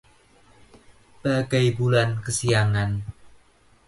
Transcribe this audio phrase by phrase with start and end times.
[1.21, 2.91] Bagai bulan kesiangan